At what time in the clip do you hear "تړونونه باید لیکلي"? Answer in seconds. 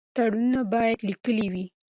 0.15-1.47